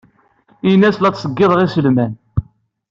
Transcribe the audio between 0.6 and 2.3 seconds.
Ini-as la ttṣeyyideɣ iselman.